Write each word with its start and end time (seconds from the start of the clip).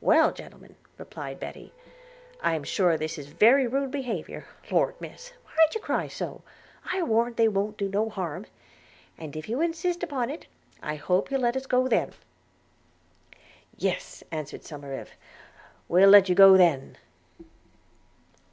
'Well, 0.00 0.30
gentlemen,' 0.32 0.76
replied 0.96 1.40
Betty, 1.40 1.72
'I 2.40 2.54
am 2.54 2.62
sure 2.62 2.96
this 2.96 3.18
is 3.18 3.26
very 3.26 3.66
rude 3.66 3.90
behaviour 3.90 4.46
(Lord, 4.70 4.94
Miss, 5.00 5.32
why 5.44 5.56
d'ye 5.72 5.80
cry 5.80 6.06
so? 6.06 6.42
I 6.88 7.02
warrant 7.02 7.36
they 7.36 7.48
won't 7.48 7.76
do 7.76 7.88
no 7.88 8.08
harm); 8.08 8.46
and 9.18 9.34
if 9.34 9.48
you 9.48 9.60
insist 9.60 10.04
upon 10.04 10.30
it, 10.30 10.46
I 10.84 10.94
hope 10.94 11.32
you'll 11.32 11.40
let 11.40 11.56
us 11.56 11.66
go 11.66 11.88
then.' 11.88 12.12
'Yes,' 13.76 14.22
answered 14.30 14.62
Somerive, 14.62 15.10
'we'll 15.88 16.10
let 16.10 16.28
you 16.28 16.36
go 16.36 16.56
then.' 16.56 16.96